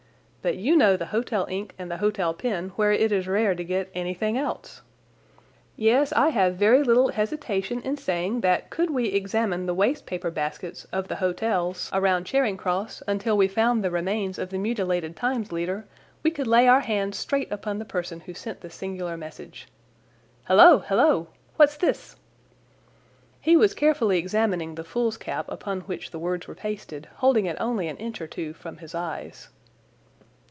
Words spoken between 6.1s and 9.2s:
I have very little hesitation in saying that could we